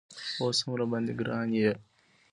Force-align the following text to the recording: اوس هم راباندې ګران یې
اوس 0.41 0.57
هم 0.63 0.71
راباندې 0.79 1.13
ګران 1.19 1.47
یې 1.61 1.71